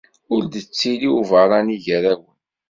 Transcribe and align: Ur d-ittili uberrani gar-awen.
Ur 0.33 0.41
d-ittili 0.45 1.09
uberrani 1.19 1.77
gar-awen. 1.85 2.35